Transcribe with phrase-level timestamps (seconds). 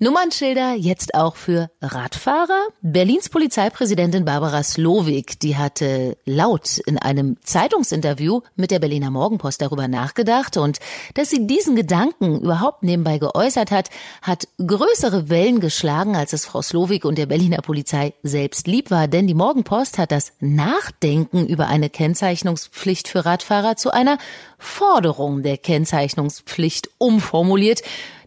[0.00, 2.68] Nummernschilder jetzt auch für Radfahrer?
[2.82, 9.88] Berlins Polizeipräsidentin Barbara Slowik, die hatte laut in einem Zeitungsinterview mit der Berliner Morgenpost darüber
[9.88, 10.78] nachgedacht und
[11.14, 13.90] dass sie diesen Gedanken überhaupt nebenbei geäußert hat,
[14.22, 19.08] hat größere Wellen geschlagen, als es Frau Slowik und der Berliner Polizei selbst lieb war,
[19.08, 24.18] denn die Morgenpost hat das Nachdenken über eine Kennzeichnungspflicht für Radfahrer zu einer
[24.58, 27.82] Forderung der Kennzeichnungspflicht umformuliert.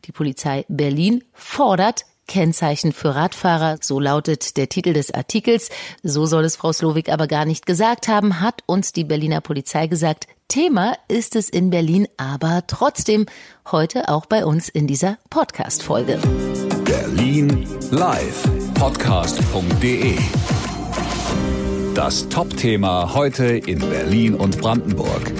[0.05, 5.69] Die Polizei Berlin fordert Kennzeichen für Radfahrer, so lautet der Titel des Artikels.
[6.01, 9.87] So soll es Frau Slowik aber gar nicht gesagt haben, hat uns die Berliner Polizei
[9.87, 10.27] gesagt.
[10.47, 13.25] Thema ist es in Berlin aber trotzdem
[13.69, 16.19] heute auch bei uns in dieser Podcast-Folge.
[16.85, 18.43] Berlin live
[18.75, 20.17] podcast.de
[21.93, 25.31] Das Top-Thema heute in Berlin und Brandenburg.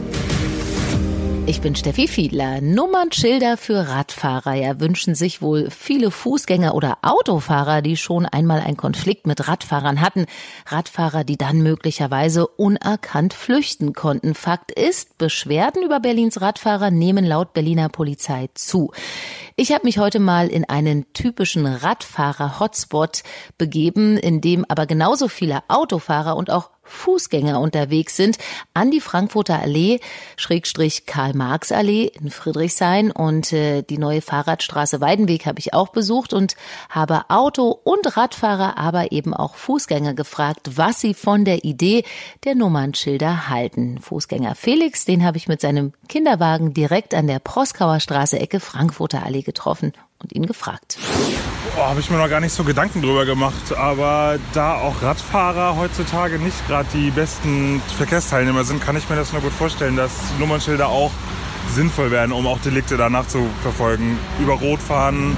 [1.52, 2.62] Ich bin Steffi Fiedler.
[2.62, 4.54] Nummernschilder für Radfahrer.
[4.54, 10.00] Ja, wünschen sich wohl viele Fußgänger oder Autofahrer, die schon einmal einen Konflikt mit Radfahrern
[10.00, 10.28] hatten.
[10.66, 14.34] Radfahrer, die dann möglicherweise unerkannt flüchten konnten.
[14.34, 18.94] Fakt ist, Beschwerden über Berlins Radfahrer nehmen laut Berliner Polizei zu.
[19.58, 23.24] Ich habe mich heute mal in einen typischen Radfahrer-Hotspot
[23.58, 28.38] begeben, in dem aber genauso viele Autofahrer und auch Fußgänger unterwegs sind,
[28.74, 30.00] an die Frankfurter Allee,
[30.38, 36.56] Schrägstrich Karl-Marx-Allee in Friedrichshain und äh, die neue Fahrradstraße Weidenweg habe ich auch besucht und
[36.90, 42.04] habe Auto- und Radfahrer, aber eben auch Fußgänger gefragt, was sie von der Idee
[42.44, 44.00] der Nummernschilder halten.
[44.00, 49.26] Fußgänger Felix, den habe ich mit seinem Kinderwagen direkt an der Proskauer Straße Ecke Frankfurter
[49.26, 50.98] Allee getroffen und ihn gefragt.
[51.78, 53.76] Oh, Habe ich mir noch gar nicht so Gedanken drüber gemacht.
[53.78, 59.32] Aber da auch Radfahrer heutzutage nicht gerade die besten Verkehrsteilnehmer sind, kann ich mir das
[59.32, 61.12] nur gut vorstellen, dass Nummernschilder auch
[61.70, 64.20] sinnvoll werden, um auch Delikte danach zu verfolgen.
[64.42, 65.38] Über Rot fahren,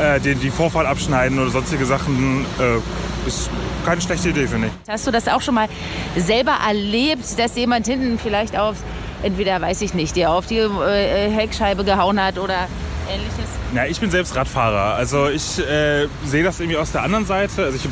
[0.00, 3.50] äh, die, die Vorfahrt abschneiden oder sonstige Sachen äh, ist
[3.84, 4.90] keine schlechte Idee, finde ich.
[4.90, 5.68] Hast du das auch schon mal
[6.16, 8.76] selber erlebt, dass jemand hinten vielleicht auf,
[9.22, 12.68] entweder weiß ich nicht, dir auf die äh, Heckscheibe gehauen hat oder
[13.08, 13.50] ähnliches?
[13.74, 14.94] Ja, ich bin selbst Radfahrer.
[14.94, 17.64] Also ich äh, sehe das irgendwie aus der anderen Seite.
[17.64, 17.84] Also ich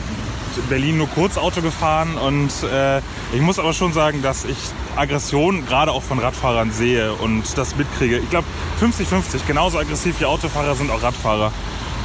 [0.57, 2.99] in Berlin nur Kurzauto gefahren und äh,
[3.33, 4.57] ich muss aber schon sagen, dass ich
[4.97, 8.19] Aggression gerade auch von Radfahrern sehe und das mitkriege.
[8.19, 8.47] Ich glaube
[8.81, 11.53] 50-50, genauso aggressiv wie Autofahrer sind auch Radfahrer.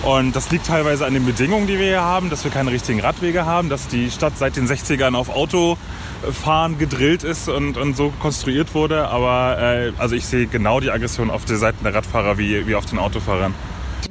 [0.03, 3.01] Und das liegt teilweise an den Bedingungen, die wir hier haben, dass wir keine richtigen
[3.01, 8.13] Radwege haben, dass die Stadt seit den 60ern auf Autofahren gedrillt ist und, und so
[8.19, 9.09] konstruiert wurde.
[9.09, 12.75] Aber äh, also ich sehe genau die Aggression auf der Seite der Radfahrer wie, wie
[12.75, 13.53] auf den Autofahrern.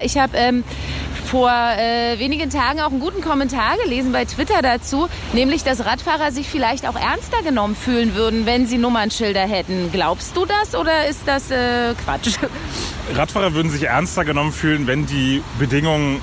[0.00, 0.62] Ich habe ähm,
[1.24, 6.30] vor äh, wenigen Tagen auch einen guten Kommentar gelesen bei Twitter dazu, nämlich, dass Radfahrer
[6.32, 9.90] sich vielleicht auch ernster genommen fühlen würden, wenn sie Nummernschilder hätten.
[9.90, 12.38] Glaubst du das oder ist das äh, Quatsch?
[13.14, 16.20] Radfahrer würden sich ernster genommen fühlen, wenn die Bedingungen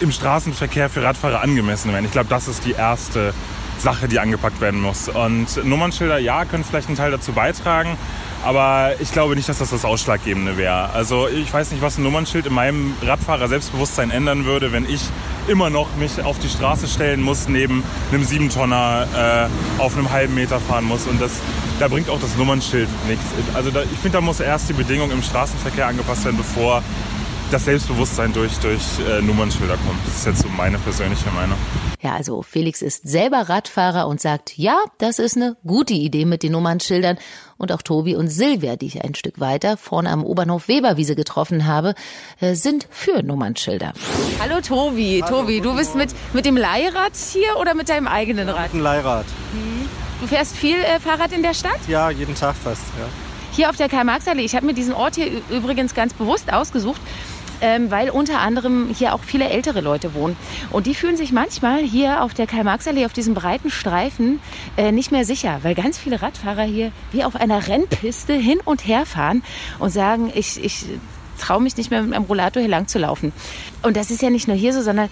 [0.00, 2.04] im Straßenverkehr für Radfahrer angemessen wären.
[2.04, 3.34] Ich glaube, das ist die erste
[3.78, 5.08] Sache, die angepackt werden muss.
[5.08, 7.96] Und Nummernschilder, ja, können vielleicht einen Teil dazu beitragen.
[8.44, 10.90] Aber ich glaube nicht, dass das das Ausschlaggebende wäre.
[10.90, 15.02] Also ich weiß nicht, was ein Nummernschild in meinem Radfahrer-Selbstbewusstsein ändern würde, wenn ich
[15.48, 17.82] immer noch mich auf die Straße stellen muss, neben
[18.12, 21.06] einem Siebentonner äh, auf einem halben Meter fahren muss.
[21.06, 21.32] Und das,
[21.80, 23.24] da bringt auch das Nummernschild nichts.
[23.54, 26.82] Also da, ich finde, da muss erst die Bedingung im Straßenverkehr angepasst werden, bevor
[27.50, 30.06] das Selbstbewusstsein durch, durch äh, Nummernschilder kommt.
[30.06, 31.58] Das ist jetzt so meine persönliche Meinung.
[32.00, 36.44] Ja, also Felix ist selber Radfahrer und sagt, ja, das ist eine gute Idee mit
[36.44, 37.18] den Nummernschildern.
[37.56, 41.66] Und auch Tobi und Silvia, die ich ein Stück weiter vorne am Oberhof Weberwiese getroffen
[41.66, 41.94] habe,
[42.40, 43.94] äh, sind für Nummernschilder.
[44.38, 45.22] Hallo Tobi.
[45.24, 48.62] Hallo, Tobi, du bist mit, mit dem Leihrad hier oder mit deinem eigenen Rad?
[48.62, 49.26] Mit dem Leihrad.
[50.20, 51.80] Du fährst viel äh, Fahrrad in der Stadt?
[51.88, 53.06] Ja, jeden Tag fast, ja.
[53.52, 54.44] Hier auf der Karl-Marx-Allee.
[54.44, 57.00] Ich habe mir diesen Ort hier übrigens ganz bewusst ausgesucht,
[57.60, 60.36] ähm, weil unter anderem hier auch viele ältere Leute wohnen.
[60.70, 64.40] Und die fühlen sich manchmal hier auf der Karl-Marx-Allee, auf diesem breiten Streifen,
[64.76, 68.86] äh, nicht mehr sicher, weil ganz viele Radfahrer hier wie auf einer Rennpiste hin und
[68.86, 69.42] her fahren
[69.78, 70.86] und sagen, ich, ich
[71.38, 73.32] traue mich nicht mehr mit meinem Rollator hier lang zu laufen.
[73.82, 75.08] Und das ist ja nicht nur hier so, sondern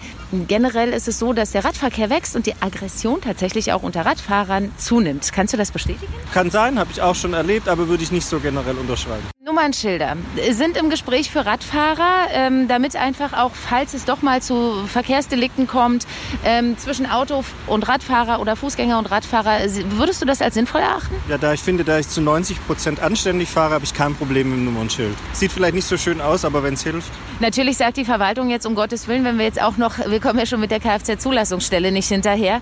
[0.47, 4.71] generell ist es so, dass der Radverkehr wächst und die Aggression tatsächlich auch unter Radfahrern
[4.77, 5.31] zunimmt.
[5.33, 6.13] Kannst du das bestätigen?
[6.33, 9.23] Kann sein, habe ich auch schon erlebt, aber würde ich nicht so generell unterschreiben.
[9.47, 10.17] Nummernschilder
[10.51, 15.67] sind im Gespräch für Radfahrer, ähm, damit einfach auch, falls es doch mal zu Verkehrsdelikten
[15.67, 16.05] kommt,
[16.43, 19.59] ähm, zwischen Auto und Radfahrer oder Fußgänger und Radfahrer,
[19.91, 21.15] würdest du das als sinnvoll erachten?
[21.29, 24.49] Ja, da ich finde, da ich zu 90 Prozent anständig fahre, habe ich kein Problem
[24.49, 25.15] mit dem Nummernschild.
[25.31, 27.11] Sieht vielleicht nicht so schön aus, aber wenn es hilft.
[27.39, 30.39] Natürlich sagt die Verwaltung jetzt um Gottes Willen, wenn wir jetzt auch noch, wir kommen
[30.39, 32.61] ja schon mit der Kfz-Zulassungsstelle nicht hinterher.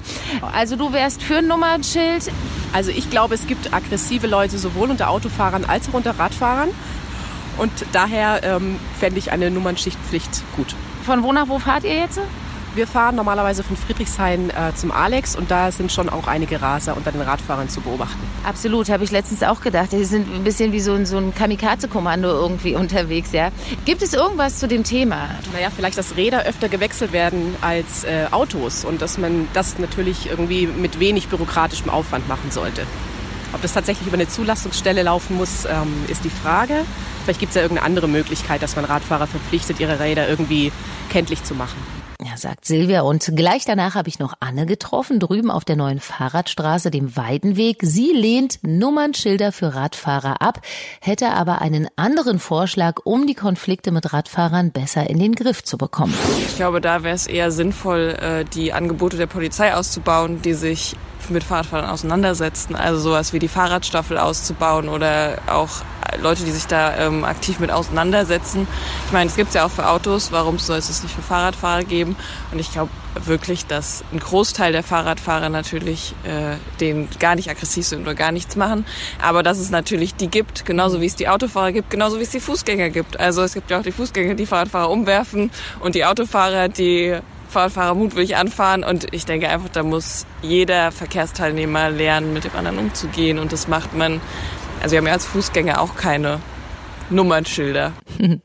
[0.54, 2.32] Also du wärst für ein Nummernschild?
[2.74, 6.70] Also ich glaube, es gibt aggressive Leute sowohl unter Autofahrern als auch unter Radfahrern.
[7.58, 10.76] Und daher ähm, fände ich eine Nummernschichtpflicht gut.
[11.06, 12.20] Von wo nach wo fahrt ihr jetzt?
[12.76, 16.98] Wir fahren normalerweise von Friedrichshain äh, zum Alex und da sind schon auch einige Raser
[16.98, 18.20] unter den Radfahrern zu beobachten.
[18.44, 19.94] Absolut, habe ich letztens auch gedacht.
[19.94, 23.52] Die sind ein bisschen wie so ein, so ein Kamikaze-Kommando irgendwie unterwegs, ja.
[23.86, 25.30] Gibt es irgendwas zu dem Thema?
[25.54, 30.30] Naja, vielleicht, dass Räder öfter gewechselt werden als äh, Autos und dass man das natürlich
[30.30, 32.82] irgendwie mit wenig bürokratischem Aufwand machen sollte.
[33.54, 36.82] Ob das tatsächlich über eine Zulassungsstelle laufen muss, ähm, ist die Frage.
[37.24, 40.74] Vielleicht gibt es ja irgendeine andere Möglichkeit, dass man Radfahrer verpflichtet, ihre Räder irgendwie
[41.10, 41.78] kenntlich zu machen.
[42.38, 43.02] Sagt Silvia.
[43.02, 47.80] Und gleich danach habe ich noch Anne getroffen, drüben auf der neuen Fahrradstraße, dem Weidenweg.
[47.82, 50.62] Sie lehnt Nummernschilder für Radfahrer ab,
[51.02, 55.78] hätte aber einen anderen Vorschlag, um die Konflikte mit Radfahrern besser in den Griff zu
[55.78, 56.14] bekommen.
[56.46, 60.96] Ich glaube, da wäre es eher sinnvoll, äh, die Angebote der Polizei auszubauen, die sich
[61.30, 62.76] mit Fahrradfahrern auseinandersetzen.
[62.76, 65.70] Also sowas wie die Fahrradstaffel auszubauen oder auch
[66.22, 68.68] Leute, die sich da ähm, aktiv mit auseinandersetzen.
[69.06, 71.22] Ich meine, es gibt es ja auch für Autos, warum soll es das nicht für
[71.22, 72.16] Fahrradfahrer geben?
[72.52, 72.90] Und ich glaube
[73.24, 78.32] wirklich, dass ein Großteil der Fahrradfahrer natürlich äh, den gar nicht aggressiv sind oder gar
[78.32, 78.86] nichts machen.
[79.22, 82.32] Aber dass es natürlich die gibt, genauso wie es die Autofahrer gibt, genauso wie es
[82.32, 83.20] die Fußgänger gibt.
[83.20, 87.20] Also es gibt ja auch die Fußgänger, die Fahrradfahrer umwerfen und die Autofahrer, die
[87.56, 88.84] Fahrradfahrer mutwillig anfahren.
[88.84, 93.40] Und ich denke einfach, da muss jeder Verkehrsteilnehmer lernen, mit dem anderen umzugehen.
[93.40, 94.22] Und das macht man
[94.82, 96.40] also wir haben ja als Fußgänger auch keine
[97.10, 97.94] Nummernschilder.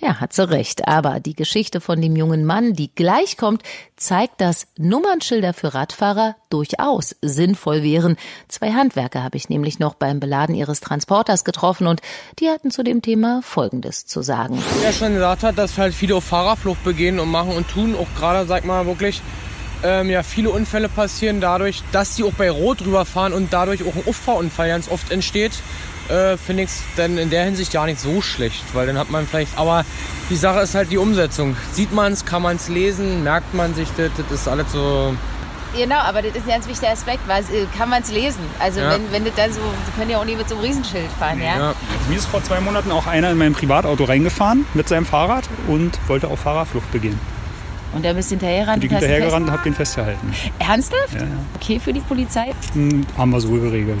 [0.00, 0.86] Ja, hat sie recht.
[0.86, 3.62] Aber die Geschichte von dem jungen Mann, die gleich kommt,
[3.96, 8.16] zeigt, dass Nummernschilder für Radfahrer durchaus sinnvoll wären.
[8.46, 12.02] Zwei Handwerker habe ich nämlich noch beim Beladen ihres Transporters getroffen und
[12.38, 14.62] die hatten zu dem Thema Folgendes zu sagen.
[14.84, 17.96] Ja, schon gesagt hat, dass halt viele Fahrerflucht begehen und machen und tun.
[17.96, 19.22] Auch gerade, sag mal, wirklich
[19.82, 23.94] ähm, ja, viele Unfälle passieren dadurch, dass sie auch bei Rot rüberfahren und dadurch auch
[23.94, 25.52] ein Auffahrunfall ganz oft entsteht.
[26.08, 29.10] Äh, Finde ich es dann in der Hinsicht gar nicht so schlecht, weil dann hat
[29.10, 29.84] man vielleicht, aber
[30.30, 31.56] die Sache ist halt die Umsetzung.
[31.72, 35.14] Sieht man es, kann man es lesen, merkt man sich das, das ist alles so
[35.76, 38.40] Genau, aber das ist ein ganz wichtiger Aspekt, weil äh, kann man es lesen.
[38.58, 38.92] Also ja.
[38.92, 41.40] wenn, wenn das dann so, Sie können ja auch nicht mit so einem Riesenschild fahren,
[41.40, 41.58] ja?
[41.58, 41.68] ja.
[41.68, 45.44] Also mir ist vor zwei Monaten auch einer in mein Privatauto reingefahren mit seinem Fahrrad
[45.66, 47.18] und wollte auf Fahrerflucht begehen.
[47.92, 48.82] Und der ist hinterhergerannt?
[48.82, 50.32] Ich bin hinterhergerannt und habe den festgehalten.
[50.58, 51.14] Ernsthaft?
[51.14, 51.26] Ja, ja.
[51.56, 52.52] Okay für die Polizei?
[52.72, 54.00] Hm, haben wir so geregelt.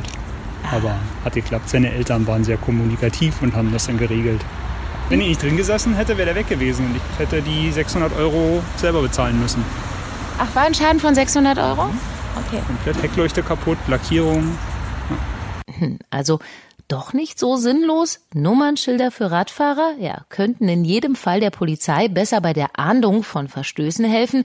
[0.62, 0.76] Ah.
[0.76, 1.68] Aber hat geklappt.
[1.68, 4.40] Seine Eltern waren sehr kommunikativ und haben das dann geregelt.
[5.08, 8.16] Wenn ich nicht drin gesessen hätte, wäre der weg gewesen und ich hätte die 600
[8.16, 9.64] Euro selber bezahlen müssen.
[10.38, 11.84] Ach, war ein Schaden von 600 Euro?
[11.84, 11.98] Mhm.
[12.46, 12.60] Okay.
[12.66, 14.58] Komplett Heckleuchte kaputt, Lackierung.
[15.78, 16.38] Hm, also
[16.88, 18.20] doch nicht so sinnlos?
[18.34, 23.48] Nummernschilder für Radfahrer, ja, könnten in jedem Fall der Polizei besser bei der Ahndung von
[23.48, 24.44] Verstößen helfen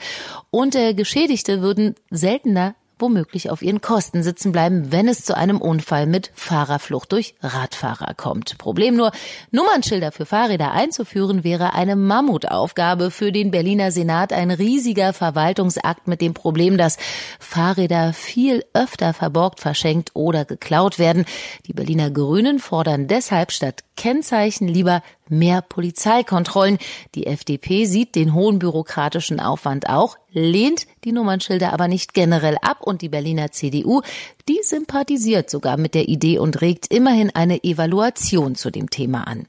[0.50, 5.60] und äh, Geschädigte würden seltener womöglich auf ihren Kosten sitzen bleiben, wenn es zu einem
[5.60, 8.58] Unfall mit Fahrerflucht durch Radfahrer kommt.
[8.58, 9.12] Problem nur,
[9.52, 16.22] Nummernschilder für Fahrräder einzuführen wäre eine Mammutaufgabe für den Berliner Senat, ein riesiger Verwaltungsakt mit
[16.22, 16.98] dem Problem, dass
[17.40, 21.26] Fahrräder viel öfter verborgt, verschenkt oder geklaut werden.
[21.66, 26.80] Die Berliner Grünen fordern deshalb statt Kennzeichen lieber mehr Polizeikontrollen.
[27.14, 32.82] Die FDP sieht den hohen bürokratischen Aufwand auch, lehnt die Nummernschilder aber nicht generell ab
[32.82, 34.02] und die Berliner CDU,
[34.50, 39.46] die sympathisiert sogar mit der Idee und regt immerhin eine Evaluation zu dem Thema an.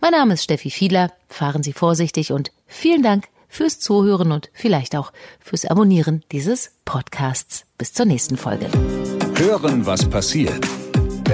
[0.00, 4.96] Mein Name ist Steffi Fiedler, fahren Sie vorsichtig und vielen Dank fürs Zuhören und vielleicht
[4.96, 7.64] auch fürs Abonnieren dieses Podcasts.
[7.78, 8.66] Bis zur nächsten Folge.
[9.36, 10.66] Hören, was passiert.